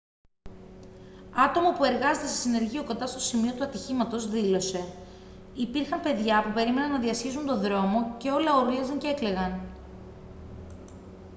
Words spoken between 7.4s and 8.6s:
τον δρόμο και όλα